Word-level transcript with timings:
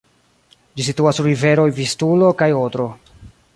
Ĝi 0.79 0.85
situas 0.87 1.19
sur 1.21 1.29
riveroj 1.31 1.67
Vistulo 1.81 2.33
kaj 2.43 2.51
Odro. 2.65 2.91